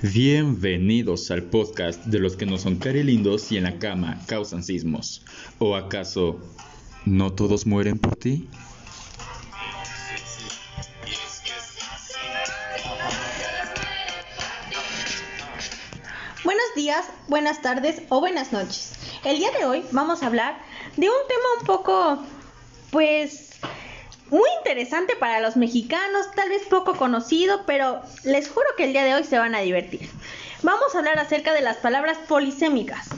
[0.00, 5.24] Bienvenidos al podcast de los que no son carilindos y en la cama causan sismos.
[5.58, 6.38] ¿O acaso
[7.04, 8.48] no todos mueren por ti?
[16.44, 18.92] Buenos días, buenas tardes o buenas noches.
[19.24, 20.62] El día de hoy vamos a hablar
[20.96, 22.22] de un tema un poco,
[22.92, 23.47] pues,
[24.30, 29.04] muy interesante para los mexicanos, tal vez poco conocido, pero les juro que el día
[29.04, 30.08] de hoy se van a divertir.
[30.62, 33.08] Vamos a hablar acerca de las palabras polisémicas.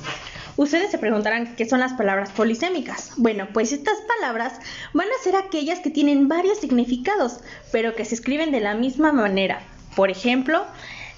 [0.57, 3.13] Ustedes se preguntarán qué son las palabras polisémicas.
[3.17, 4.55] Bueno, pues estas palabras
[4.93, 7.41] van a ser aquellas que tienen varios significados,
[7.73, 9.63] pero que se escriben de la misma manera.
[9.97, 10.67] Por ejemplo,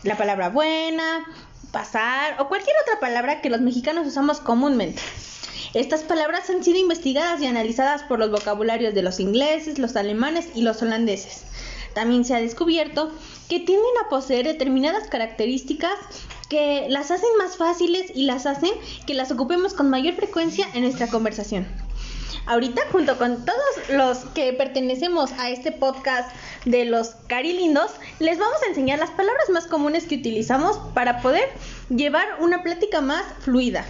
[0.04, 1.24] la palabra buena,
[1.72, 5.02] pasar o cualquier otra palabra que los mexicanos usamos comúnmente.
[5.74, 10.48] Estas palabras han sido investigadas y analizadas por los vocabularios de los ingleses, los alemanes
[10.54, 11.44] y los holandeses.
[11.94, 13.10] También se ha descubierto
[13.48, 15.94] que tienden a poseer determinadas características
[16.50, 18.72] que las hacen más fáciles y las hacen
[19.06, 21.66] que las ocupemos con mayor frecuencia en nuestra conversación.
[22.44, 26.30] Ahorita, junto con todos los que pertenecemos a este podcast
[26.66, 31.48] de los carilindos, les vamos a enseñar las palabras más comunes que utilizamos para poder
[31.88, 33.86] llevar una plática más fluida.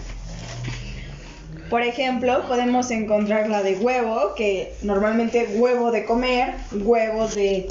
[1.72, 7.66] Por ejemplo, podemos encontrar la de huevo, que normalmente huevo de comer, huevos de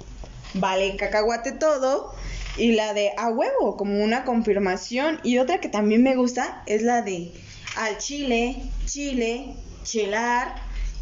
[0.56, 2.12] vale cacahuate todo,
[2.58, 5.20] y la de a huevo, como una confirmación.
[5.22, 7.32] Y otra que también me gusta es la de
[7.76, 10.56] al chile, chile, chelar,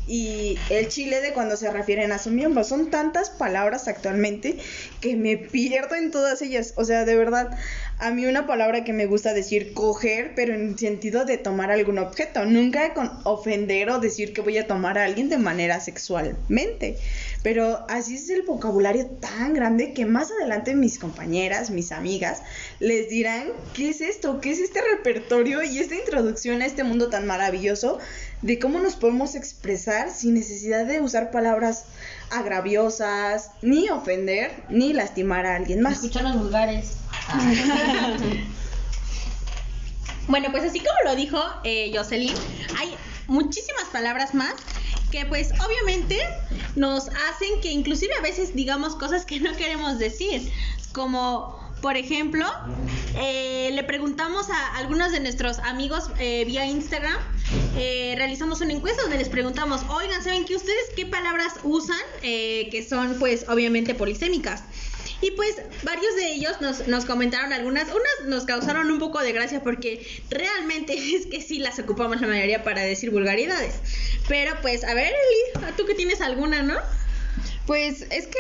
[0.09, 2.63] y el chile de cuando se refieren a su miembro.
[2.63, 4.57] Son tantas palabras actualmente
[4.99, 6.73] que me pierdo en todas ellas.
[6.75, 7.57] O sea, de verdad,
[7.99, 11.99] a mí una palabra que me gusta decir coger, pero en sentido de tomar algún
[11.99, 16.97] objeto, nunca con ofender o decir que voy a tomar a alguien de manera sexualmente.
[17.43, 22.41] Pero así es el vocabulario tan grande que más adelante mis compañeras, mis amigas,
[22.79, 27.09] les dirán qué es esto, qué es este repertorio y esta introducción a este mundo
[27.09, 27.99] tan maravilloso
[28.41, 31.83] de cómo nos podemos expresar sin necesidad de usar palabras
[32.31, 35.95] agraviosas, ni ofender, ni lastimar a alguien más.
[35.95, 36.93] Escuchar los vulgares.
[40.27, 42.35] Bueno, pues así como lo dijo eh, Jocelyn,
[42.77, 42.95] hay
[43.27, 44.53] muchísimas palabras más
[45.11, 46.17] que pues obviamente
[46.75, 50.51] nos hacen que inclusive a veces digamos cosas que no queremos decir,
[50.93, 52.45] como por ejemplo,
[53.15, 57.17] eh, le preguntamos a algunos de nuestros amigos eh, vía Instagram,
[57.77, 62.85] eh, realizamos una encuesta donde les preguntamos, oigan, ¿saben qué ustedes qué palabras usan que
[62.87, 64.63] son pues obviamente polisémicas?
[65.21, 69.33] Y pues varios de ellos nos, nos comentaron algunas, unas nos causaron un poco de
[69.33, 73.75] gracia porque realmente es que sí las ocupamos la mayoría para decir vulgaridades.
[74.27, 76.77] Pero pues, a ver, Eli, tú que tienes alguna, ¿no?
[77.65, 78.39] Pues es que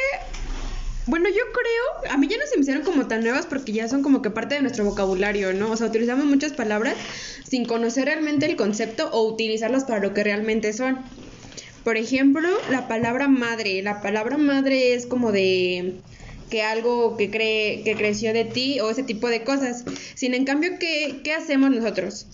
[1.09, 3.87] bueno, yo creo, a mí ya no se me hicieron como tan nuevas porque ya
[3.87, 5.71] son como que parte de nuestro vocabulario, ¿no?
[5.71, 6.95] O sea, utilizamos muchas palabras
[7.49, 10.99] sin conocer realmente el concepto o utilizarlas para lo que realmente son.
[11.83, 13.81] Por ejemplo, la palabra madre.
[13.81, 15.95] La palabra madre es como de
[16.49, 19.83] que algo que cree que creció de ti o ese tipo de cosas.
[20.15, 22.27] Sin en cambio, ¿qué, qué hacemos nosotros?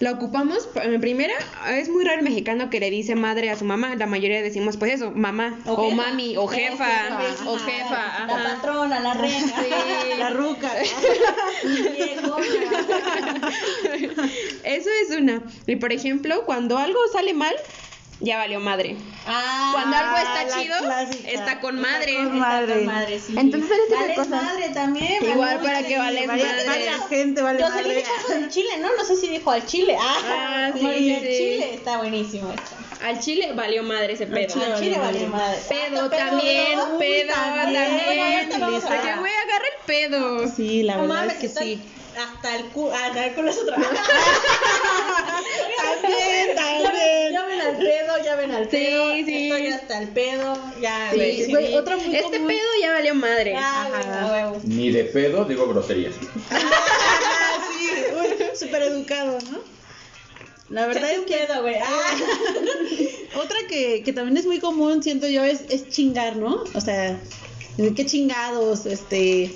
[0.00, 1.34] La ocupamos, en primera,
[1.70, 4.76] es muy raro el mexicano que le dice madre a su mamá, la mayoría decimos
[4.76, 7.16] pues eso, mamá, o, mami, o jefa,
[7.46, 9.54] o jefa, la patrona, la reina,
[10.18, 10.72] la ruca.
[14.64, 15.44] eso es una.
[15.68, 17.54] Y por ejemplo, cuando algo sale mal,
[18.20, 18.96] ya valió madre.
[19.26, 20.76] Ah, Cuando algo está chido,
[21.26, 22.12] está con madre.
[22.12, 23.20] Está con madre.
[23.20, 23.34] sí.
[23.36, 23.70] Entonces
[24.14, 24.28] cosas.
[24.28, 25.24] madre también.
[25.24, 26.86] Igual para que vale madre.
[26.86, 28.88] la gente vale Yo salí del chile, ¿no?
[28.96, 29.96] No sé si dijo al chile.
[29.98, 32.70] Ah, ah sí, el chile está buenísimo esto.
[33.04, 34.62] Al chile valió madre ese pedo.
[34.62, 35.58] Al chile, valió madre.
[35.68, 38.48] Pedo también, pedo también.
[38.50, 40.48] Porque voy a agarrar el pedo.
[40.48, 41.82] Sí, la verdad es que sí
[42.16, 43.76] hasta el culo, hasta el culo es otra.
[46.04, 47.32] también, también.
[47.32, 49.14] Ya, ven al pedo, ya ven al pedo.
[49.14, 49.50] Sí, sí.
[49.50, 51.10] Estoy hasta el pedo, ya.
[51.12, 51.74] Sí, sí.
[51.74, 53.56] Otro muy este pedo ya valió madre.
[53.56, 54.52] Ajá.
[54.64, 56.14] Ni de pedo digo groserías.
[57.78, 59.58] sí, súper educado, ¿no?
[60.70, 61.36] La verdad es que.
[61.36, 61.76] Pedo, güey.
[61.76, 62.16] Ah.
[63.42, 66.64] Otra que, que también es muy común, siento yo, es, es chingar, ¿no?
[66.74, 67.18] O sea,
[67.76, 69.50] qué chingados, este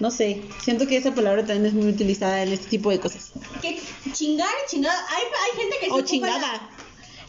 [0.00, 3.32] no sé, siento que esa palabra también es muy utilizada en este tipo de cosas.
[3.60, 3.80] Que
[4.12, 6.52] chingar y chingada, hay, hay gente que se o chingada.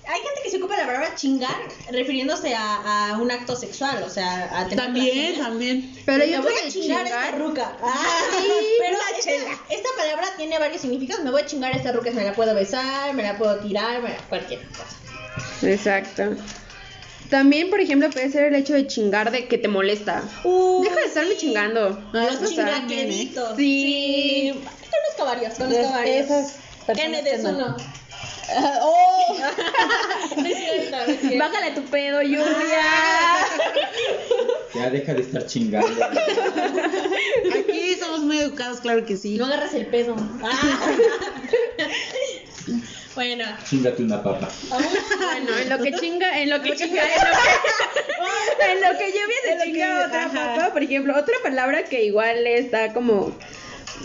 [0.07, 1.55] hay gente que se ocupa la palabra chingar
[1.91, 5.95] refiriéndose a, a un acto sexual, o sea, a tener También, también.
[6.05, 7.75] Pero yo voy a chingar, esta ruca.
[7.83, 8.47] Ah, sí,
[8.79, 9.31] pero esta,
[9.73, 11.23] esta, palabra tiene varios significados.
[11.23, 14.01] Me voy a chingar a esta ruca, me la puedo besar, me la puedo tirar,
[14.03, 14.85] me la, cualquier cosa.
[15.63, 16.35] Exacto.
[17.29, 20.23] También, por ejemplo, puede ser el hecho de chingar de que te molesta.
[20.43, 22.01] Uh, Deja de estarme chingando.
[22.11, 23.55] Los O sea, chingaqueritos.
[23.55, 24.53] Sí.
[24.55, 26.25] Conozco varios, conozco varios.
[26.25, 26.55] esas
[26.87, 27.49] es no.
[27.49, 27.77] uno.
[28.81, 29.37] ¡Oh!
[30.37, 31.37] No es cierto, no es cierto.
[31.37, 32.45] Bájale tu pedo, Lluvia.
[34.75, 36.05] Ya deja de estar chingando.
[36.05, 39.35] Aquí somos muy educados, claro que sí.
[39.35, 40.15] No agarras el pedo.
[40.43, 40.91] Ah.
[43.15, 44.49] bueno, Chingate una papa.
[44.69, 47.37] Bueno, en lo que chinga, en lo que chinga, en lo
[48.57, 50.55] que, en lo que lluvia En se lo chinga que- otra ajá.
[50.55, 53.35] papa, por ejemplo, otra palabra que igual está como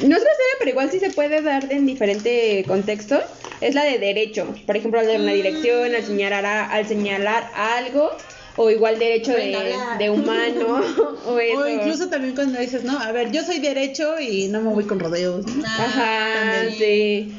[0.00, 3.20] no es grosera, pero igual sí se puede dar en diferente contexto,
[3.60, 4.52] es la de derecho.
[4.66, 8.10] Por ejemplo, al dar una dirección, al señalar, a- al señalar algo,
[8.56, 10.80] o igual derecho de, humano,
[11.26, 11.58] o eso.
[11.60, 14.84] O incluso también cuando dices, no, a ver, yo soy derecho y no me voy
[14.84, 15.46] con rodeos.
[15.46, 15.64] ¿no?
[15.64, 16.74] Ajá, también.
[16.78, 17.34] sí.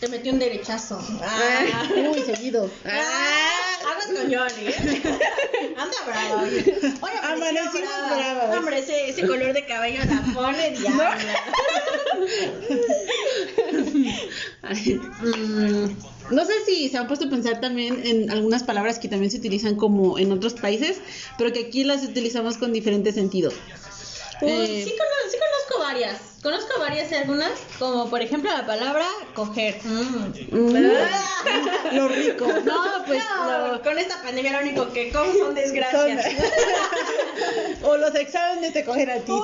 [0.00, 1.00] Te metió un derechazo.
[1.22, 1.88] Ah.
[1.96, 2.70] Muy seguido.
[2.84, 3.50] Ah,
[3.90, 4.68] aguas con Johnny.
[4.68, 5.74] ¿eh?
[5.76, 6.42] Anda bravo.
[6.42, 8.16] Oye, Oye, Amanecimos brava.
[8.16, 8.56] bravas.
[8.58, 11.16] Hombre, ese, ese color de cabello la pone diabla.
[14.62, 19.08] Ay, mm, no sé si se han puesto a pensar también en algunas palabras que
[19.08, 20.98] también se utilizan como en otros países,
[21.36, 23.50] pero que aquí las utilizamos con diferente sentido.
[24.40, 26.20] Pues, Eh, sí, cono- sí conozco varias.
[26.42, 27.50] Conozco varias y algunas,
[27.80, 29.04] como por ejemplo la palabra
[29.34, 29.76] coger.
[29.82, 30.32] Mm.
[30.52, 32.46] Mm, lo rico.
[32.64, 36.24] No, pues No, lo- con esta pandemia lo único que como son desgracias.
[37.82, 39.32] o los exámenes te cogen a ti.
[39.32, 39.40] Uy,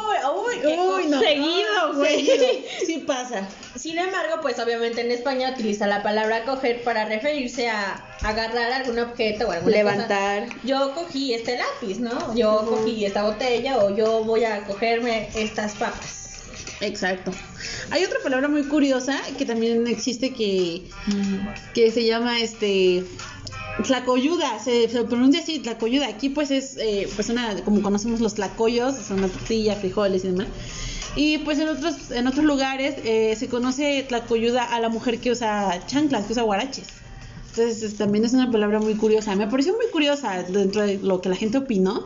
[0.65, 1.19] uy, Uy, no.
[1.21, 2.65] Seguido, güey.
[2.87, 3.49] Sí pasa.
[3.77, 9.01] Sin embargo, pues obviamente en España utiliza la palabra coger para referirse a agarrar algún
[9.01, 10.45] objeto o alguna Levantar.
[10.47, 10.59] cosa.
[10.63, 12.35] Yo cogí este lápiz, ¿no?
[12.37, 16.21] Yo cogí esta botella o yo voy a cogerme estas papas.
[16.81, 17.33] Exacto.
[17.91, 20.83] Hay otra palabra muy curiosa que también existe que,
[21.75, 23.05] que se llama este
[23.83, 26.09] tlacoyuda, se, pronuncia así, tlacoyuda.
[26.09, 30.29] Aquí pues es eh, pues una, como conocemos los tlacoyos, son una tortilla, frijoles y
[30.29, 30.49] demás.
[31.17, 35.31] Y pues en otros, en otros lugares eh, se conoce tlacoyuda a la mujer que
[35.31, 37.04] usa chanclas, que usa guaraches.
[37.57, 39.37] Entonces es- también es una palabra muy curiosa.
[39.37, 42.05] Me pareció muy curiosa dentro de lo que la gente opinó.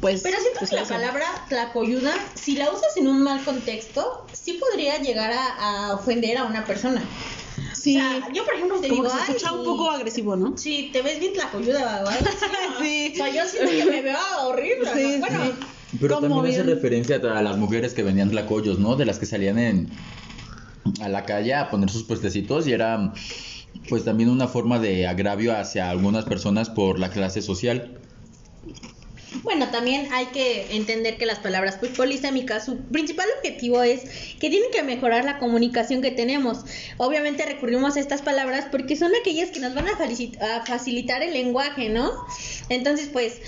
[0.00, 0.94] Pues, Pero siento pues que la eso.
[0.94, 6.36] palabra tlacoyuda, si la usas en un mal contexto, sí podría llegar a, a ofender
[6.38, 7.08] a una persona.
[7.74, 9.90] Sí, O sea, yo por ejemplo te como digo, que se escucha "Ay, un poco
[9.90, 10.56] agresivo, ¿no?
[10.58, 12.02] Sí, te ves bien tlacoyuda.
[12.02, 12.10] ¿no?
[12.82, 13.12] Sí.
[13.14, 14.84] O sea, yo siento que me veo horrible.
[14.84, 14.94] ¿no?
[14.94, 15.52] Sí, bueno, sí.
[16.00, 16.74] Pero también hace bien.
[16.76, 18.96] referencia a las mujeres que vendían tlacoyos, ¿no?
[18.96, 19.90] De las que salían en
[21.00, 23.12] a la calle a poner sus puestecitos y era
[23.88, 27.98] pues también una forma de agravio hacia algunas personas por la clase social.
[29.42, 34.02] Bueno, también hay que entender que las palabras pues polisémicas, su principal objetivo es
[34.38, 36.64] que tienen que mejorar la comunicación que tenemos.
[36.98, 41.88] Obviamente recurrimos a estas palabras porque son aquellas que nos van a, facilitar el lenguaje,
[41.88, 42.12] ¿no?
[42.68, 43.40] Entonces, pues,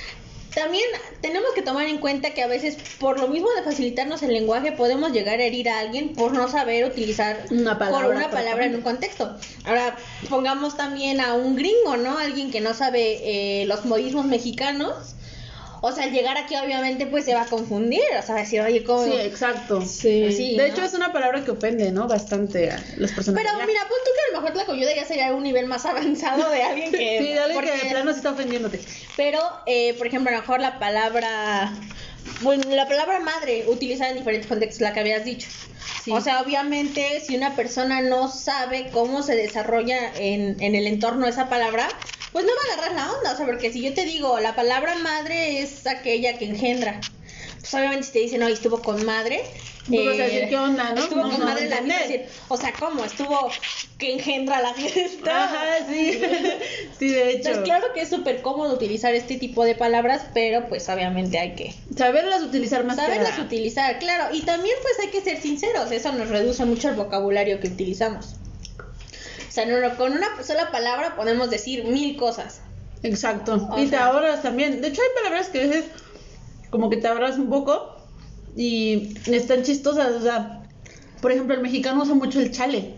[0.55, 0.85] también
[1.21, 4.73] tenemos que tomar en cuenta que a veces, por lo mismo de facilitarnos el lenguaje,
[4.73, 8.67] podemos llegar a herir a alguien por no saber utilizar Una palabra por una palabra
[8.67, 9.37] en un contexto.
[9.65, 9.97] Ahora,
[10.29, 12.19] pongamos también a un gringo, ¿no?
[12.19, 15.17] Alguien que no sabe eh, los modismos mexicanos.
[15.87, 18.45] O sea, al llegar aquí obviamente pues se va a confundir, o sea, va a
[18.45, 19.05] decir, oye, ¿cómo?
[19.05, 19.83] Sí, exacto.
[19.83, 20.33] Sí.
[20.33, 20.73] Sí, de ¿no?
[20.73, 22.09] hecho, es una palabra que ofende, ¿no?
[22.09, 23.43] Bastante a las personas.
[23.43, 25.85] Pero mira, pon tú que a lo mejor la coyuda ya sería un nivel más
[25.87, 27.19] avanzado de alguien que...
[27.19, 28.81] Sí, de alguien que porque- de plano se está ofendiéndote.
[29.15, 31.71] Pero, eh, por ejemplo, a lo mejor la palabra...
[32.41, 35.49] Bueno, la palabra madre utilizada en diferentes contextos, la que habías dicho.
[36.03, 36.11] Sí.
[36.13, 41.27] O sea, obviamente, si una persona no sabe cómo se desarrolla en, en el entorno
[41.27, 41.87] esa palabra,
[42.35, 43.33] pues no va a agarrar la onda.
[43.33, 47.01] O sea, porque si yo te digo, la palabra madre es aquella que engendra.
[47.61, 49.43] Pues obviamente si te dicen, no, estuvo con madre.
[49.87, 51.03] Tú vas a decir, ¿qué onda, no?
[51.03, 51.99] Estuvo No, con no madre la entender.
[52.07, 52.19] fiesta.
[52.25, 53.05] decir, O sea, ¿cómo?
[53.05, 53.51] Estuvo
[53.99, 55.45] que engendra la fiesta.
[55.45, 56.21] Ajá, sí.
[56.99, 57.37] sí, de hecho.
[57.51, 61.55] Entonces, claro que es súper cómodo utilizar este tipo de palabras, pero pues obviamente hay
[61.55, 63.45] que Saberlas utilizar más que saberlas nada.
[63.45, 64.35] utilizar, claro.
[64.35, 68.37] Y también pues hay que ser sinceros, eso nos reduce mucho el vocabulario que utilizamos.
[69.55, 72.61] O sea, no- con una sola palabra podemos decir mil cosas.
[73.05, 73.69] Exacto.
[73.71, 74.81] O y te ahorras también.
[74.81, 75.85] De hecho, hay palabras que a veces
[76.71, 77.95] como que te ahorras un poco
[78.57, 80.11] y están chistosas.
[80.15, 80.65] O sea,
[81.23, 82.95] por ejemplo, el mexicano usa mucho el chale.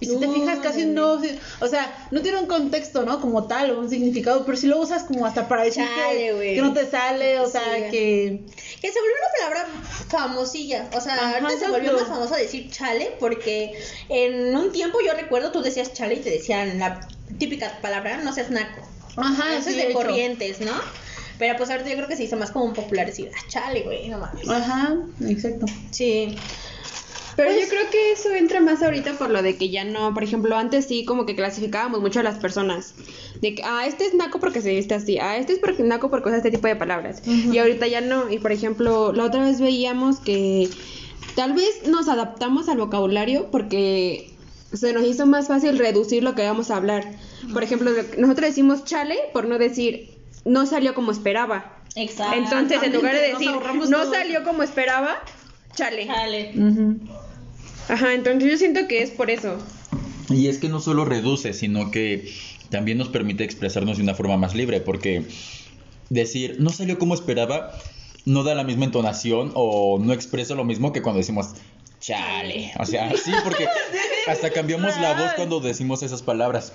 [0.00, 1.20] Y si te fijas, casi no.
[1.60, 3.20] O sea, no tiene un contexto, ¿no?
[3.20, 6.54] Como tal, o un significado, pero si lo usas como hasta para decir Chale, que,
[6.54, 7.90] que no te sale, o Sí, sea, güey.
[7.90, 8.40] que.
[8.80, 9.68] Que se volvió una palabra
[10.08, 10.88] famosilla.
[10.94, 13.72] O sea, Ajá, ahorita se volvió más famosa decir chale porque
[14.08, 17.00] en un tiempo yo recuerdo tú decías chale y te decían la
[17.38, 18.80] típica palabra, no seas naco.
[19.16, 19.92] Ajá, Eso sí, es de hecho.
[19.94, 20.72] corrientes, ¿no?
[21.40, 24.08] Pero pues ahorita yo creo que se hizo más como popular decir, ah, chale, güey,
[24.08, 24.48] no mames.
[24.48, 24.96] Ajá,
[25.28, 25.66] exacto.
[25.90, 26.36] Sí.
[27.38, 30.12] Pero Pues- yo creo que eso entra más ahorita por lo de que ya no,
[30.12, 32.94] por ejemplo, antes sí como que clasificábamos mucho a las personas.
[33.40, 36.10] De que, ah, este es naco porque se viste así, ah, este es porque naco
[36.10, 37.22] porque usa este tipo de palabras.
[37.24, 38.28] Y ahorita ya no.
[38.28, 40.68] Y por ejemplo, la otra vez veíamos que
[41.36, 44.32] tal vez nos adaptamos al vocabulario porque
[44.72, 47.04] se nos hizo más fácil reducir lo que vamos a hablar.
[47.52, 50.10] Por ejemplo, nosotros decimos chale por no decir
[50.44, 51.78] no salió como esperaba.
[51.94, 52.36] Exacto.
[52.36, 54.12] Entonces, en lugar de decir no todo.
[54.12, 55.22] salió como esperaba,
[55.76, 56.06] chale.
[56.06, 56.52] Dale.
[57.88, 59.58] Ajá, entonces yo siento que es por eso.
[60.30, 62.30] Y es que no solo reduce, sino que
[62.68, 65.24] también nos permite expresarnos de una forma más libre, porque
[66.10, 67.72] decir no salió como esperaba
[68.24, 71.54] no da la misma entonación o no expresa lo mismo que cuando decimos
[72.00, 72.72] chale.
[72.78, 73.66] O sea, sí, porque
[74.28, 76.72] hasta cambiamos la voz cuando decimos esas palabras.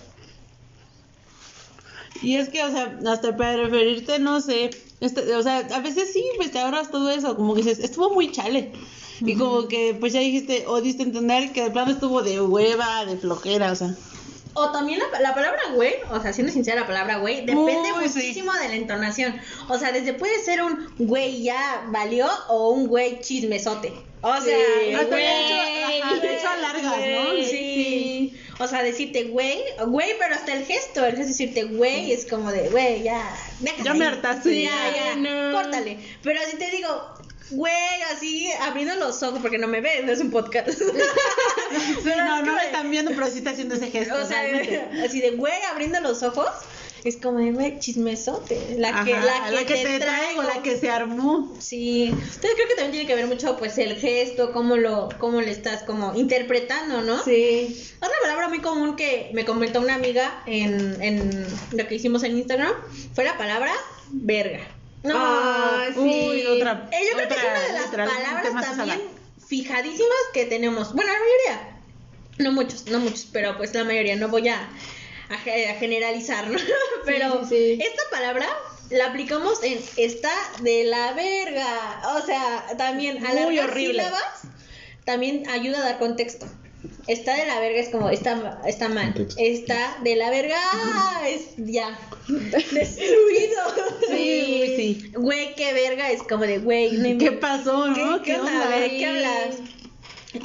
[2.23, 6.13] Y es que, o sea, hasta para referirte, no sé, este, o sea, a veces
[6.13, 8.71] sí, pues te ahorras todo eso, como que dices, estuvo muy chale.
[9.19, 12.41] Y como que, pues ya dijiste, o diste a entender que de plano estuvo de
[12.41, 13.93] hueva, de flojera, o sea.
[14.53, 18.07] O también la, la palabra güey, o sea, siendo sincera, la palabra güey depende Uy,
[18.07, 18.19] sí.
[18.19, 19.35] muchísimo de la entonación.
[19.67, 23.93] O sea, desde puede ser un güey ya valió o un güey chismesote.
[24.25, 24.57] O sea,
[24.95, 27.43] Hasta güey, de hecho, alargas, ¿no?
[27.45, 28.33] Sí.
[28.59, 32.25] O sea, decirte güey, güey, pero hasta el gesto, el gesto de decirte güey es
[32.25, 35.15] como de güey, ya, déjame Ya me hartaste, Sí, ya, ya.
[35.15, 35.51] no.
[35.51, 35.97] córtale.
[36.21, 36.89] Pero si te digo,
[37.51, 37.73] güey,
[38.13, 40.69] así abriendo los ojos porque no me ves, no es un podcast.
[40.69, 40.83] Sí,
[42.03, 44.15] Pero no, no me están viendo, pero sí está haciendo ese gesto.
[44.15, 44.87] o sea, realmente.
[45.03, 46.47] así de güey abriendo los ojos.
[47.03, 48.75] Es como de güey, chismesote.
[48.77, 50.43] La que, la que, te, te traigo, traigo.
[50.43, 51.53] la que se armó.
[51.59, 52.05] Sí.
[52.05, 55.51] Entonces creo que también tiene que ver mucho pues el gesto, cómo lo, cómo le
[55.51, 57.21] estás como interpretando, ¿no?
[57.23, 57.91] Sí.
[57.97, 62.37] Otra palabra muy común que me comentó una amiga en, en lo que hicimos en
[62.37, 62.71] Instagram
[63.13, 63.73] fue la palabra
[64.11, 64.61] verga.
[65.03, 65.99] No, Ah, sí.
[65.99, 66.87] Uy, otra.
[66.93, 67.87] eh, yo creo que es otra, una de las
[68.43, 69.01] palabras también
[69.45, 70.93] fijadísimas que tenemos.
[70.93, 71.79] Bueno, la mayoría.
[72.39, 74.15] No muchos, no muchos, pero pues la mayoría.
[74.15, 74.67] No voy a,
[75.33, 76.57] a, ge- a generalizar, ¿no?
[77.05, 77.79] Pero sí, sí.
[77.81, 78.47] esta palabra
[78.89, 82.01] la aplicamos en está de la verga.
[82.17, 84.03] O sea, también Muy alargar horrible.
[84.03, 84.41] sílabas
[85.05, 86.45] también ayuda a dar contexto.
[87.07, 89.27] Está de la verga es como está, está mal.
[89.37, 91.97] Está de la verga ah, es ya
[92.27, 93.61] destruido.
[94.09, 95.11] Sí, sí.
[95.15, 98.21] Güey, qué verga es como de güey, ¿Qué pasó, no?
[98.21, 98.39] ¿Qué, qué
[98.97, 99.55] qué hablas?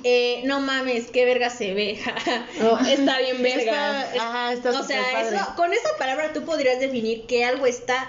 [0.05, 2.01] Eh, no mames, qué verga se ve.
[2.63, 4.03] Oh, está bien verga.
[4.13, 5.37] Está, ajá, está o sea, padre.
[5.37, 8.09] eso, con esa palabra tú podrías definir que algo está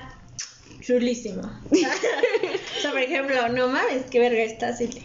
[0.81, 1.41] chulísimo.
[1.71, 5.03] o sea, por ejemplo, no mames, qué verga está Silvia.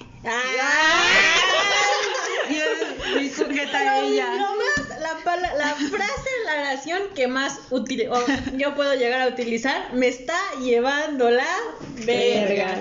[3.14, 4.34] Muy coqueta Pero ella.
[4.34, 8.08] lo más, la, pala- la frase la oración que más útil,
[8.56, 11.46] yo puedo llegar a utilizar, me está llevando la
[12.04, 12.66] verga.
[12.66, 12.78] Verga.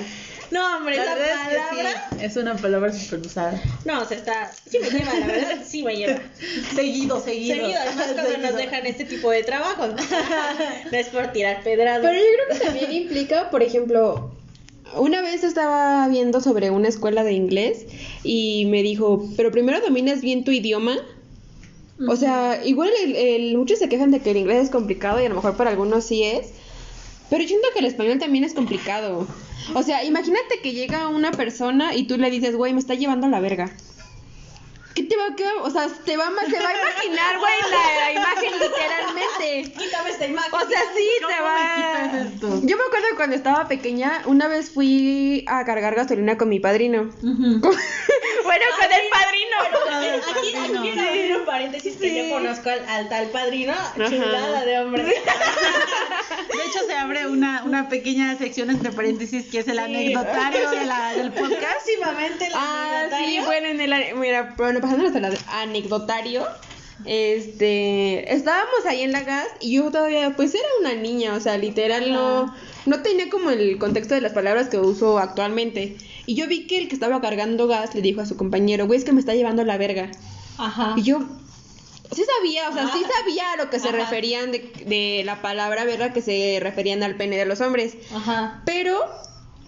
[0.54, 2.08] No, hombre, La esa verdad es que palabra.
[2.12, 3.62] sí, es una palabra súper usada.
[3.86, 4.52] No, o sea, está.
[4.70, 6.20] Sí me lleva, la verdad, sí me lleva.
[6.76, 7.56] Seguido, seguido.
[7.56, 9.90] Seguido, además cuando nos dejan este tipo de trabajos.
[10.92, 12.02] No es por tirar pedradas.
[12.02, 14.32] Pero yo creo que también implica, por ejemplo,
[14.96, 17.86] una vez estaba viendo sobre una escuela de inglés
[18.24, 20.96] y me dijo, pero primero dominas bien tu idioma.
[22.08, 25.26] O sea, igual el, el- muchos se quejan de que el inglés es complicado y
[25.26, 26.50] a lo mejor para algunos sí es.
[27.34, 29.26] Pero yo siento que el español también es complicado.
[29.74, 33.26] O sea, imagínate que llega una persona y tú le dices, güey, me está llevando
[33.26, 33.76] a la verga.
[34.96, 37.54] ¿Qué te va, qué va- o sea, te va, a se va a imaginar, güey,
[37.72, 39.74] la, la imagen literalmente.
[39.84, 40.54] Quítame esta imagen.
[40.54, 42.28] O sea, sí, ¿Cómo te me va.
[42.28, 42.48] esto?
[42.64, 47.10] Yo me acuerdo cuando estaba pequeña, una vez fui a cargar gasolina con mi padrino.
[47.22, 50.04] bueno, con el padrino.
[50.04, 53.74] Eh, Aquí, aquí quiero abrir un paréntesis que yo conozco al, al tal padrino.
[53.96, 55.04] Chulada de hombre.
[56.54, 60.86] De hecho, se abre una, una pequeña sección entre paréntesis que es el anecdotario de
[60.86, 61.62] la, del podcast.
[61.84, 63.46] Próximamente la Ah, sí, anecdotario.
[63.46, 66.46] bueno, en el, mira, bueno, pasándonos al anecdotario,
[67.06, 71.58] este, estábamos ahí en la gas y yo todavía, pues era una niña, o sea,
[71.58, 72.54] literal no,
[72.86, 75.98] no tenía como el contexto de las palabras que uso actualmente.
[76.26, 79.00] Y yo vi que el que estaba cargando gas le dijo a su compañero, güey,
[79.00, 80.12] es que me está llevando la verga.
[80.58, 80.94] Ajá.
[80.98, 81.20] Y yo
[82.12, 83.98] sí sabía, o sea, sí sabía a lo que se Ajá.
[83.98, 87.96] referían de, de la palabra verga que se referían al pene de los hombres.
[88.14, 88.62] Ajá.
[88.66, 89.00] Pero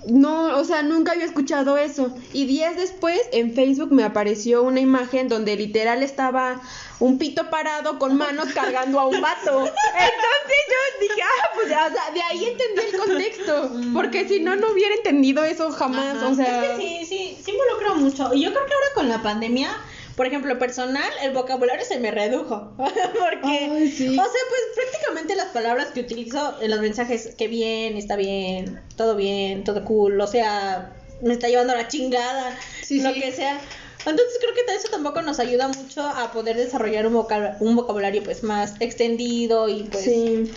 [0.08, 2.14] no, o sea, nunca había escuchado eso.
[2.34, 6.62] Y días después en Facebook me apareció una imagen donde literal estaba
[7.00, 9.66] un pito parado con manos cargando a un vato.
[9.66, 13.72] Entonces yo dije, ah, pues ya, o sea, de ahí entendí el contexto.
[13.94, 16.18] Porque si no, no hubiera entendido eso jamás.
[16.18, 16.28] Ajá.
[16.28, 18.34] O sea, Es que sí, sí, sí involucra mucho.
[18.34, 19.76] Y yo creo que ahora con la pandemia,
[20.16, 22.74] por ejemplo, personal, el vocabulario se me redujo.
[22.78, 24.08] Porque, Ay, sí.
[24.10, 28.82] o sea, pues prácticamente las palabras que utilizo en los mensajes, que bien, está bien,
[28.96, 33.20] todo bien, todo cool, o sea, me está llevando la chingada, Sí, lo sí.
[33.22, 33.60] que sea.
[34.08, 38.22] Entonces creo que eso tampoco nos ayuda mucho a poder desarrollar un, vocab- un vocabulario
[38.24, 40.52] pues más extendido y pues Sí.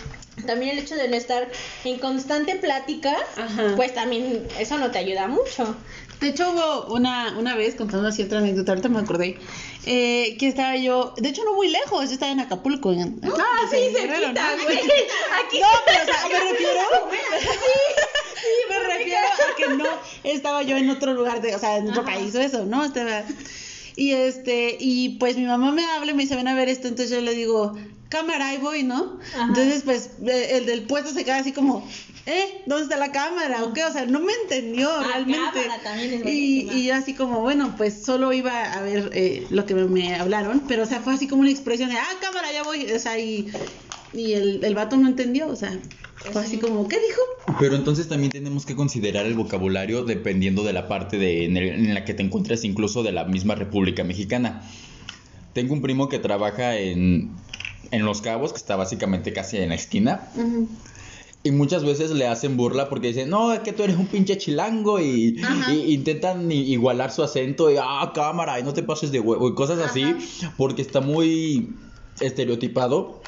[0.45, 1.49] también el hecho de no estar
[1.83, 3.73] en constante plática, Ajá.
[3.75, 5.75] pues también eso no te ayuda mucho.
[6.19, 9.37] De hecho, hubo una, una vez, contando así otra anécdota, ahorita me acordé,
[9.85, 12.91] eh, que estaba yo, de hecho no muy lejos, yo estaba en Acapulco.
[12.91, 14.63] En, Ah, sí, en cerquita, ¿no?
[14.63, 14.77] güey.
[15.45, 16.81] Aquí No, pero o sea, me refiero,
[18.35, 19.89] sí, me refiero a que no
[20.23, 22.83] estaba yo en otro lugar, de, o sea, en otro país o eso, ¿no?
[22.83, 23.23] Estaba,
[23.95, 26.87] y este, y pues mi mamá me habla y me dice, ven a ver esto,
[26.87, 27.77] entonces yo le digo,
[28.09, 29.19] cámara, ahí voy, ¿no?
[29.35, 29.45] Ajá.
[29.47, 31.87] Entonces, pues, eh, el del puesto se queda así como,
[32.29, 32.61] ¿eh?
[32.65, 33.63] ¿Dónde está la cámara?
[33.63, 33.83] ¿O qué?
[33.83, 35.61] O sea, no me entendió Ah, realmente.
[35.63, 39.47] cámara también es y, y yo así como, bueno, pues solo iba a ver eh,
[39.49, 42.07] lo que me, me hablaron, pero o sea, fue así como una expresión de, ah,
[42.21, 43.47] cámara, ya voy, o sea, y,
[44.13, 45.77] y el, el vato no entendió, o sea,
[46.31, 47.21] fue así como, ¿qué dijo?
[47.59, 51.69] Pero entonces también tenemos que considerar el vocabulario dependiendo de la parte de, en, el-
[51.87, 54.61] en la que te encuentres, incluso de la misma República Mexicana.
[55.53, 57.31] Tengo un primo que trabaja en,
[57.89, 60.29] en Los Cabos, que está básicamente casi en la esquina.
[61.41, 64.37] Y muchas veces le hacen burla porque dicen, no, es que tú eres un pinche
[64.37, 65.41] chilango y,
[65.71, 69.55] y intentan igualar su acento y, ah, cámara, y no te pases de huevo y
[69.55, 70.03] cosas así,
[70.57, 71.69] porque está muy
[72.19, 73.21] estereotipado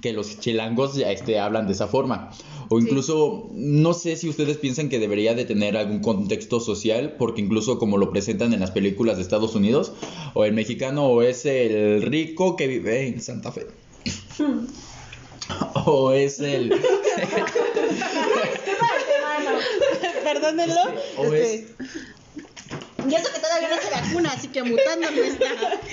[0.00, 2.30] que los chilangos este, hablan de esa forma.
[2.68, 7.40] O incluso, no sé si ustedes piensan que debería de tener algún contexto social, porque
[7.40, 9.92] incluso como lo presentan en las películas de Estados Unidos,
[10.34, 13.66] o el mexicano o es el rico que vive en Santa Fe.
[15.84, 16.72] o es el...
[20.24, 20.80] Perdónenlo.
[21.16, 21.66] O este,
[23.08, 25.46] Y eso que todavía no se vacuna, así que mutando no está.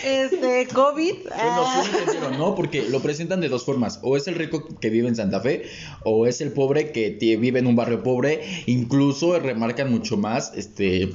[0.03, 1.13] este, COVID.
[1.23, 2.55] Bueno, ah, sí ¿no?
[2.55, 3.99] Porque lo presentan de dos formas.
[4.03, 5.69] O es el rico que vive en Santa Fe,
[6.03, 8.63] o es el pobre que vive en un barrio pobre.
[8.65, 11.13] Incluso remarcan mucho más este,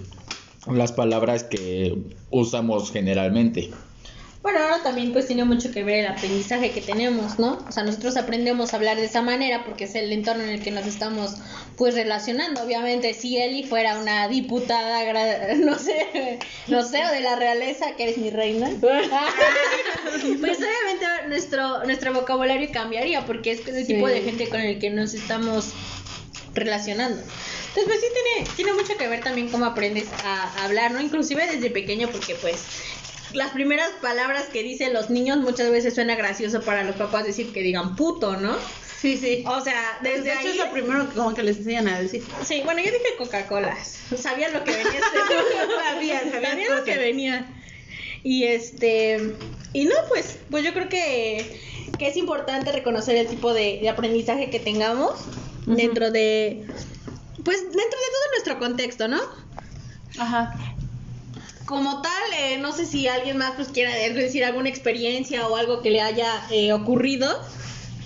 [0.66, 1.96] las palabras que
[2.30, 3.70] usamos generalmente.
[4.42, 7.64] Bueno, ahora también pues tiene mucho que ver el aprendizaje que tenemos, ¿no?
[7.68, 10.62] O sea, nosotros aprendemos a hablar de esa manera porque es el entorno en el
[10.62, 11.36] que nos estamos
[11.76, 12.60] pues relacionando.
[12.60, 18.02] Obviamente, si Eli fuera una diputada, no sé, no sé, o de la realeza, que
[18.02, 19.08] eres mi reina, pues
[20.58, 25.14] obviamente nuestro, nuestro vocabulario cambiaría porque es el tipo de gente con el que nos
[25.14, 25.72] estamos
[26.52, 27.20] relacionando.
[27.20, 31.00] Entonces, pues sí tiene, tiene mucho que ver también cómo aprendes a hablar, ¿no?
[31.00, 32.64] Inclusive desde pequeño porque pues
[33.34, 37.52] las primeras palabras que dicen los niños muchas veces suena gracioso para los papás decir
[37.52, 38.56] que digan puto, ¿no?
[39.02, 39.44] sí, sí.
[39.46, 40.48] O sea, desde de hecho, ahí...
[40.48, 42.22] es lo primero que como que les enseñan a decir.
[42.44, 43.76] Sí, bueno, yo dije Coca-Cola.
[44.16, 44.92] Sabía lo que venía.
[45.90, 47.46] Sabía, sabía Sabía lo que venía.
[48.22, 49.34] Y este...
[49.72, 51.60] Y no, pues, pues yo creo que,
[51.98, 55.14] que es importante reconocer el tipo de, de aprendizaje que tengamos
[55.66, 56.64] dentro de...
[57.42, 59.20] Pues dentro de todo nuestro contexto, ¿no?
[60.18, 60.54] Ajá.
[61.64, 65.80] Como tal, eh, no sé si alguien más pues quiera decir alguna experiencia o algo
[65.80, 67.28] que le haya eh, ocurrido,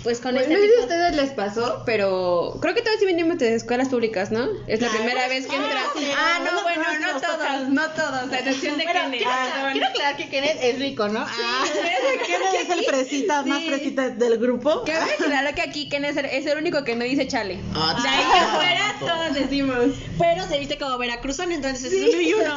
[0.03, 2.97] pues con Pues este no sé si a ustedes les pasó, pero creo que todos
[2.99, 4.47] sí venimos de escuelas públicas, ¿no?
[4.67, 5.81] Es la Ah, primera pues, vez que ah, entra.
[5.97, 9.17] sí, Ah, no, no, no, bueno, no, todos, no todos, a excepción de Bueno, Kenneth.
[9.19, 11.25] quiero, Ah, quiero aclarar que Kenneth es rico, ¿no?
[11.27, 11.63] Ah,
[12.25, 14.83] ¿Quién es el fresita, más fresita del grupo?
[14.85, 17.59] Cabe aclarar que aquí Kenneth es el- es el único que no dice chale.
[17.73, 19.97] Ah, De ahí en fuera todos decimos.
[20.17, 22.55] pero se viste como veracruzano, entonces es uno y uno.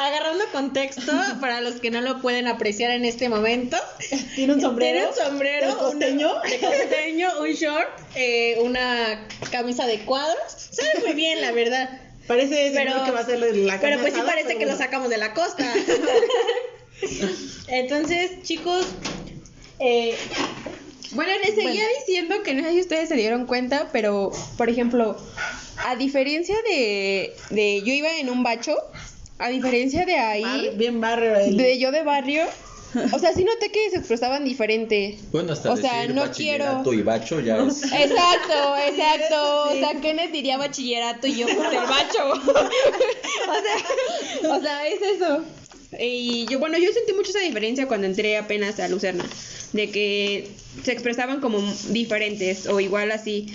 [0.00, 3.76] Agarrando contexto, para los que no lo pueden apreciar en este momento,
[4.34, 4.92] Tiene un sombrero.
[4.98, 5.65] Tiene un sombrero.
[5.68, 6.32] ¿De costeño?
[6.32, 10.38] una- de costeño, un short, eh, una camisa de cuadros.
[10.70, 12.00] Se ve muy bien, la verdad.
[12.26, 14.76] Parece Pero- que va a ser la Pero pues sí asada, parece pero que lo
[14.76, 15.64] sacamos de la costa.
[17.68, 18.86] Entonces, chicos,
[19.78, 20.16] eh,
[21.12, 25.16] Bueno, les seguía diciendo que no sé si ustedes se dieron cuenta, pero por ejemplo,
[25.84, 28.76] a diferencia de, de yo iba en un bacho,
[29.38, 31.36] a diferencia de ahí, Bar- bien barrio.
[31.36, 32.44] el- de yo de barrio,
[33.12, 35.18] o sea, sí noté que se expresaban diferente.
[35.32, 37.00] Bueno, hasta o sea, decir no bachillerato quiero.
[37.00, 37.82] y bacho ya es...
[37.92, 39.64] Exacto, exacto.
[39.70, 42.30] O sea, Kenneth diría bachillerato y yo pues el bacho.
[42.32, 42.44] o
[44.42, 45.44] sea, o sea, es eso.
[45.98, 49.24] Y yo, bueno, yo sentí mucho esa diferencia cuando entré apenas a Lucerna,
[49.72, 50.48] de que
[50.82, 53.46] se expresaban como diferentes o igual así.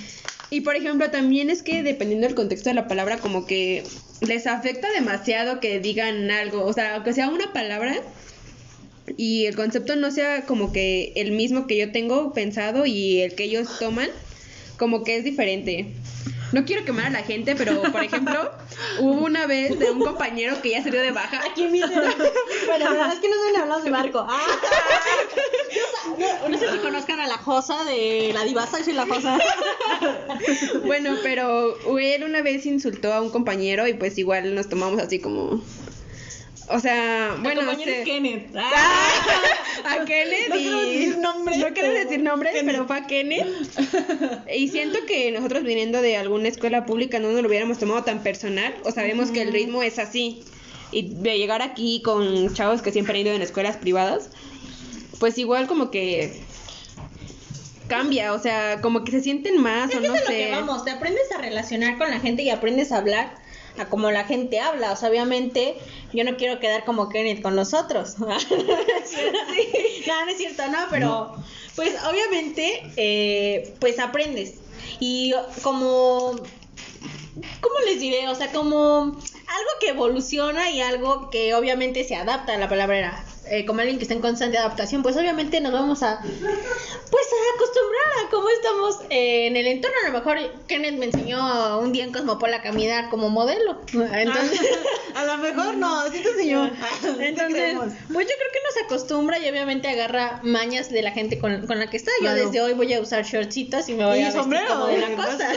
[0.49, 3.83] Y por ejemplo, también es que dependiendo del contexto de la palabra, como que
[4.21, 7.95] les afecta demasiado que digan algo, o sea, aunque sea una palabra
[9.17, 13.35] y el concepto no sea como que el mismo que yo tengo pensado y el
[13.35, 14.09] que ellos toman,
[14.77, 15.93] como que es diferente.
[16.51, 18.51] No quiero quemar a la gente, pero por ejemplo,
[18.99, 21.41] hubo una vez de un compañero que ya salió de baja.
[21.49, 21.87] aquí mismo.
[22.67, 24.25] Bueno, la verdad es que no saben hablar de barco.
[24.29, 24.47] Ah,
[26.43, 29.39] no, no sé si conozcan a la Josa de la divasa, soy la Josa.
[30.85, 35.19] Bueno, pero él una vez insultó a un compañero y pues igual nos tomamos así
[35.19, 35.61] como
[36.73, 38.55] O sea, bueno, compañero se- es Kenneth.
[39.85, 40.63] a Kenneth No y...
[40.63, 42.71] queremos decir nombres, No pero- decir nombres, Kenneth.
[42.73, 43.47] pero fue a Kenneth.
[44.55, 48.23] Y siento que nosotros viniendo de alguna escuela pública no nos lo hubiéramos tomado tan
[48.23, 48.73] personal.
[48.83, 50.43] O sabemos que el ritmo es así.
[50.91, 54.29] Y de llegar aquí con chavos que siempre han ido en escuelas privadas,
[55.19, 56.33] pues igual como que
[57.87, 60.51] cambia, o sea, como que se sienten más Es o que no es lo que
[60.51, 63.33] vamos, te aprendes a relacionar con la gente y aprendes a hablar
[63.77, 64.91] a como la gente habla.
[64.91, 65.75] O sea, obviamente,
[66.13, 68.19] yo no quiero quedar como Kenneth con los otros.
[68.19, 68.33] no, no
[70.31, 71.35] es cierto, no, pero
[71.75, 74.55] pues obviamente, eh, pues aprendes.
[74.99, 76.35] Y como,
[77.61, 78.27] ¿cómo les diré?
[78.27, 82.97] O sea, como algo que evoluciona y algo que obviamente se adapta a la palabra
[82.97, 83.25] era.
[83.51, 87.55] Eh, como alguien que está en constante adaptación, pues obviamente nos vamos a pues a
[87.55, 89.97] acostumbrar a cómo estamos eh, en el entorno.
[90.05, 90.37] A lo mejor
[90.67, 93.81] Kenneth me enseñó un día en Cosmopol a caminar como modelo.
[93.93, 94.59] Entonces,
[95.15, 96.65] A lo mejor no, sí te enseñó.
[97.19, 101.67] entonces, pues yo creo que nos acostumbra y obviamente agarra mañas de la gente con,
[101.67, 102.11] con la que está.
[102.21, 102.45] Yo Claro.
[102.45, 104.69] desde hoy voy a usar shortcitos y me voy y a vestir sombrero.
[104.69, 105.49] como de la costa.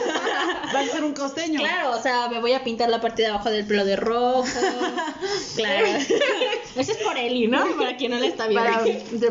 [0.73, 1.59] Vas a ser un costeño.
[1.61, 4.43] Claro, o sea, me voy a pintar la parte de abajo del pelo de rojo.
[5.55, 5.87] claro.
[6.75, 7.63] Eso es por Eli, ¿no?
[7.77, 8.65] Para quien no le está viendo.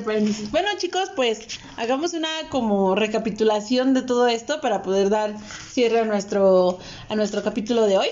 [0.05, 0.23] Para.
[0.51, 5.35] Bueno, chicos, pues hagamos una como recapitulación de todo esto para poder dar
[5.71, 6.79] cierre a nuestro,
[7.09, 8.09] a nuestro capítulo de hoy.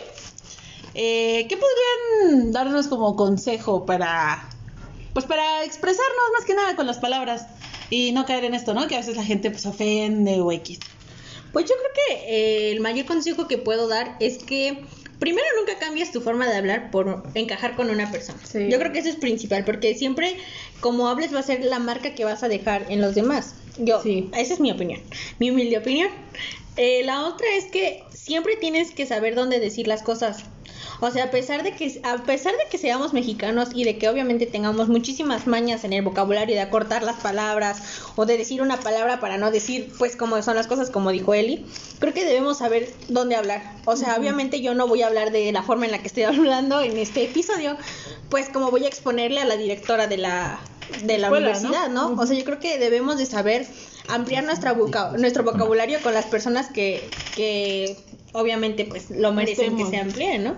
[0.95, 4.49] Eh, ¿Qué podrían darnos como consejo para,
[5.14, 7.47] pues para expresarnos más que nada con las palabras
[7.88, 8.87] y no caer en esto, ¿no?
[8.87, 10.79] Que a veces la gente pues ofende o X.
[11.53, 14.85] Pues yo creo que eh, el mayor consejo que puedo dar es que
[15.22, 18.40] primero nunca cambies tu forma de hablar por encajar con una persona.
[18.42, 18.66] Sí.
[18.68, 20.37] Yo creo que eso es principal, porque siempre
[20.80, 23.54] como hables va a ser la marca que vas a dejar en los demás.
[23.78, 24.28] Yo, Sí.
[24.37, 25.00] esa es mi opinión,
[25.38, 26.08] mi humilde opinión.
[26.76, 30.44] Eh, la otra es que siempre tienes que saber dónde decir las cosas.
[31.05, 34.09] O sea, a pesar de que a pesar de que seamos mexicanos y de que
[34.09, 37.83] obviamente tengamos muchísimas mañas en el vocabulario de acortar las palabras
[38.15, 41.35] o de decir una palabra para no decir pues como son las cosas como dijo
[41.35, 41.67] Eli,
[41.99, 43.62] creo que debemos saber dónde hablar.
[43.85, 46.23] O sea, obviamente yo no voy a hablar de la forma en la que estoy
[46.23, 47.77] hablando en este episodio,
[48.31, 50.61] pues como voy a exponerle a la directora de la
[51.05, 52.11] de la Escuela, universidad, ¿no?
[52.11, 52.23] ¿no?
[52.23, 53.67] O sea, yo creo que debemos de saber
[54.09, 57.97] ampliar nuestra voca- nuestro vocabulario con las personas que, que
[58.35, 60.57] obviamente pues lo merecen que se amplíen, ¿no?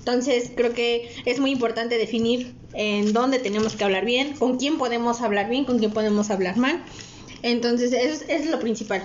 [0.00, 4.76] Entonces creo que es muy importante definir en dónde tenemos que hablar bien, con quién
[4.78, 6.82] podemos hablar bien, con quién podemos hablar mal.
[7.42, 9.02] Entonces eso es, es lo principal.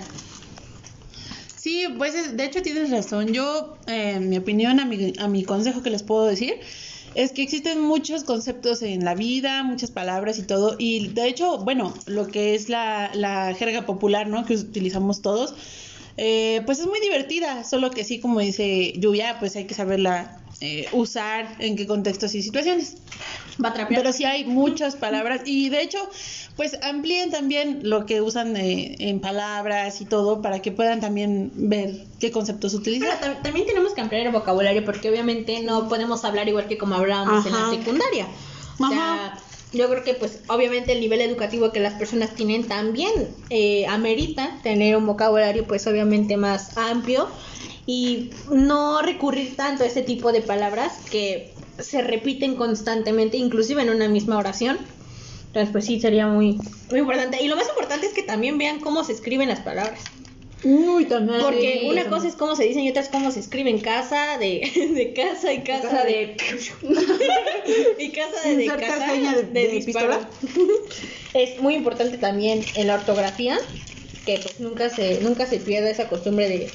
[1.56, 3.32] Sí, pues es- de hecho tienes razón.
[3.32, 6.54] Yo, eh, mi opinión, a mi, a mi consejo que les puedo decir
[7.14, 10.76] es que existen muchos conceptos en la vida, muchas palabras y todo.
[10.78, 14.44] Y de hecho, bueno, lo que es la, la jerga popular, ¿no?
[14.44, 15.54] Que utilizamos todos,
[16.18, 17.64] eh, pues es muy divertida.
[17.64, 22.34] Solo que sí, como dice Lluvia, pues hay que saberla eh, usar en qué contextos
[22.34, 22.96] y situaciones.
[23.62, 24.00] Va a trapear.
[24.00, 25.98] Pero sí hay muchas palabras y de hecho,
[26.56, 31.50] pues amplíen también lo que usan eh, en palabras y todo para que puedan también
[31.54, 33.18] ver qué conceptos utilizar.
[33.20, 36.76] Pero tam- también tenemos que ampliar el vocabulario porque obviamente no podemos hablar igual que
[36.78, 38.26] como hablábamos en la secundaria.
[38.78, 39.38] O sea,
[39.72, 43.10] yo creo que pues obviamente el nivel educativo que las personas tienen también
[43.50, 47.26] eh, amerita tener un vocabulario pues obviamente más amplio
[47.86, 53.90] y no recurrir tanto a ese tipo de palabras que se repiten constantemente, inclusive en
[53.90, 54.78] una misma oración.
[55.46, 56.58] Entonces pues sí sería muy,
[56.90, 57.42] muy importante.
[57.42, 60.00] Y lo más importante es que también vean cómo se escriben las palabras.
[60.64, 61.40] Uy, también.
[61.42, 64.68] Porque una cosa es cómo se dicen y otra es cómo se escriben casa de,
[64.94, 66.36] de casa y casa de
[67.98, 68.66] y casa de, de
[69.14, 70.18] seña de- de disparo.
[71.34, 73.58] Es muy importante también en la ortografía
[74.24, 76.70] que pues nunca se nunca se pierda esa costumbre de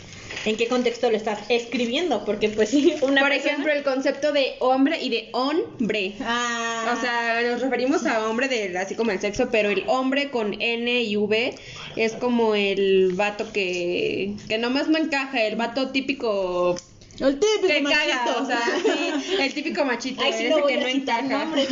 [0.46, 4.32] en qué contexto lo estás escribiendo, porque pues sí, una Por persona- ejemplo, el concepto
[4.32, 6.14] de hombre y de hombre.
[6.22, 10.30] Ah, O sea, nos referimos a hombre de así como el sexo, pero el hombre
[10.32, 11.56] con N y V
[11.96, 16.76] es como el vato que, que nomás no encaja, el vato típico
[17.20, 18.00] El típico que machito.
[18.00, 21.24] caga, o sea, sí, el típico machito, Ahí sí no voy que a no citar
[21.26, 21.46] encaja.
[21.46, 21.68] nombres.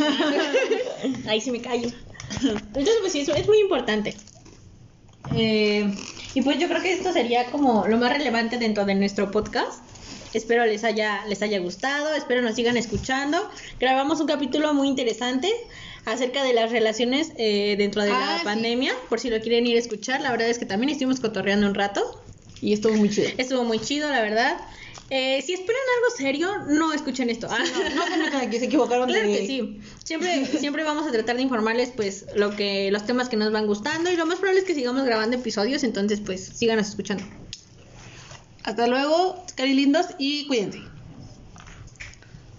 [1.26, 1.88] Ahí sí me callo.
[2.42, 4.14] Entonces, pues sí, eso es muy importante.
[5.34, 9.30] Eh, y pues yo creo que esto sería como lo más relevante dentro de nuestro
[9.30, 9.84] podcast.
[10.32, 13.38] Espero les haya, les haya gustado, espero nos sigan escuchando.
[13.80, 15.50] Grabamos un capítulo muy interesante
[16.04, 18.44] acerca de las relaciones eh, dentro de Ah, la sí.
[18.44, 20.20] pandemia, por si lo quieren ir a escuchar.
[20.20, 22.02] La verdad es que también estuvimos cotorreando un rato.
[22.60, 23.28] Y estuvo muy chido.
[23.38, 24.56] Estuvo muy chido, la verdad.
[25.12, 27.48] Eh, si esperan algo serio, no escuchen esto.
[27.50, 29.38] Ah, No se metan que se equivocaron Claro de...
[29.38, 29.80] que sí.
[30.04, 33.66] Siempre, siempre vamos a tratar de informarles pues lo que, los temas que nos van
[33.66, 37.24] gustando y lo más probable es que sigamos grabando episodios, entonces pues síganos escuchando.
[38.62, 40.80] Hasta luego, cari lindos, y cuídense.